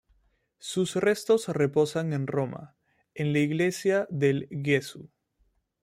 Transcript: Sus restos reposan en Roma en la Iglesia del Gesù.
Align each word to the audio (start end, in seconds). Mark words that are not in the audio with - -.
Sus 0.57 0.95
restos 0.95 1.47
reposan 1.47 2.11
en 2.13 2.25
Roma 2.25 2.75
en 3.13 3.33
la 3.33 3.37
Iglesia 3.39 4.07
del 4.09 4.49
Gesù. 4.49 5.11